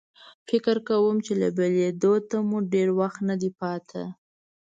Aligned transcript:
فکر 0.49 0.75
کوم 0.87 1.15
چې 1.25 1.33
له 1.41 1.47
بېلېدو 1.57 2.13
ته 2.29 2.37
مو 2.47 2.57
ډېر 2.73 2.87
وخت 2.99 3.19
نه 3.29 3.35
دی 3.41 3.49
پاتې. 3.59 4.03